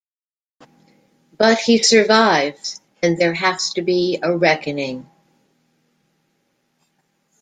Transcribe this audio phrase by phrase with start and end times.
[1.37, 5.07] But he survives, and there has to be a reckoning.